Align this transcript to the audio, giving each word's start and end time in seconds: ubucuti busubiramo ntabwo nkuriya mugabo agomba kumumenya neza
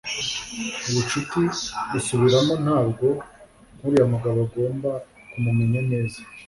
ubucuti 0.87 1.39
busubiramo 1.91 2.53
ntabwo 2.63 3.05
nkuriya 3.75 4.05
mugabo 4.13 4.37
agomba 4.47 4.91
kumumenya 5.31 5.81
neza 5.91 6.19